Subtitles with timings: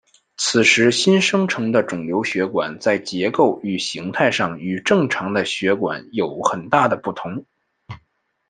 [0.35, 7.45] 此时新生成的肿瘤血管在结构与形态上与正常的血管有很大的不同。